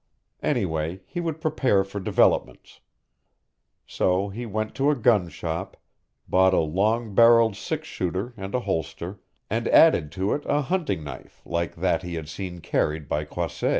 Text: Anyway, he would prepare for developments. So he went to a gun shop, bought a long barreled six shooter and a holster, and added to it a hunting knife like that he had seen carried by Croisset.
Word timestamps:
Anyway, 0.41 0.99
he 1.05 1.19
would 1.19 1.39
prepare 1.39 1.83
for 1.83 1.99
developments. 1.99 2.79
So 3.85 4.29
he 4.29 4.47
went 4.47 4.73
to 4.73 4.89
a 4.89 4.95
gun 4.95 5.29
shop, 5.29 5.77
bought 6.27 6.55
a 6.55 6.59
long 6.59 7.13
barreled 7.13 7.55
six 7.55 7.87
shooter 7.87 8.33
and 8.35 8.55
a 8.55 8.61
holster, 8.61 9.19
and 9.47 9.67
added 9.67 10.11
to 10.13 10.33
it 10.33 10.41
a 10.47 10.61
hunting 10.63 11.03
knife 11.03 11.43
like 11.45 11.75
that 11.75 12.01
he 12.01 12.15
had 12.15 12.27
seen 12.29 12.61
carried 12.61 13.07
by 13.07 13.25
Croisset. 13.25 13.69